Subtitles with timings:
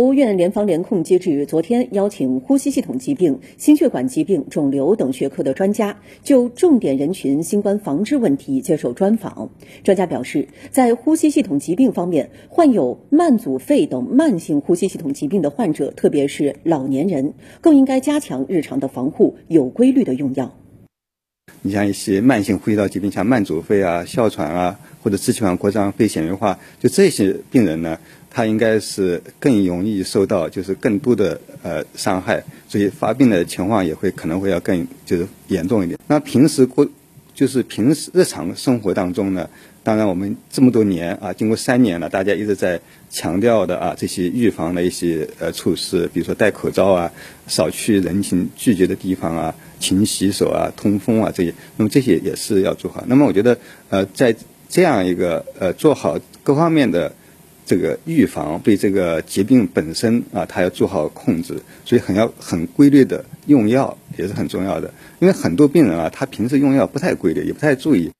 [0.00, 9.50] 国务院联防联控机制昨天邀请呼吸系统疾病、心血管疾病、肿瘤等学科的专家就重点人群新冠防治问题接受专访。
[9.84, 20.54] 专家表示，在呼吸系统疾病方面，患有慢阻肺等慢性呼吸系统疾病的患者，特别是老年人，更应该加强日常的防护，有规律的用药。
[21.62, 27.98] 你像一些慢性呼吸道疾病，像慢阻肺啊、哮喘啊，或者支气管扩张、肺纤维化，就这些病人呢，
[28.30, 35.98] 他应该是更容易受到就是更多的呃伤害，所以发病的情况也会可能会要更就是严重一点。
[36.06, 36.88] 那平时过
[37.34, 39.48] 就是平时日常生活当中呢，
[39.82, 47.10] 当然我们这么多年啊，经过三年了，大家一直在强调的啊这些预防的一些呃措施，比如说戴口罩啊，
[47.46, 49.54] 少去人群聚集的地方啊。
[49.80, 53.02] 勤洗手啊，通风啊，这些，那么这些也是要做好。
[53.06, 53.56] 那么我觉得，
[53.88, 54.36] 呃，在
[54.68, 57.10] 这样一个呃做好各方面的
[57.64, 64.92] 这个预防，对这个疾病本身啊，它要做好控制，所以很要很规律的用药也是很重要的。
[65.18, 68.10] 因为很多病人啊，他平时用药不太规律，也不太注意。